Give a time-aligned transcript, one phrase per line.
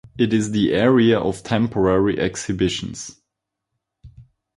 [0.17, 3.21] It is the area of temporary exhibitions.